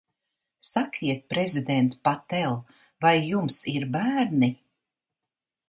Sakiet, 0.69 1.21
prezident 1.33 1.91
Patel, 2.09 2.57
vai 3.07 3.13
jums 3.29 3.61
ir 3.77 3.87
bērni? 3.99 4.51